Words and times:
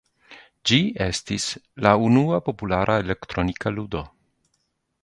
Ĝi 0.69 0.79
estis 1.07 1.45
la 1.89 1.91
unua 2.07 2.41
populara 2.49 2.97
elektronika 3.05 3.79
ludo. 3.79 4.05